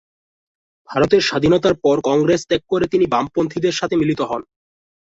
[0.89, 4.41] ভারতের স্বাধীনতার পর কংগ্রেস ত্যাগ করে তিনি বামপন্থীদের সাথে মিলিত হন।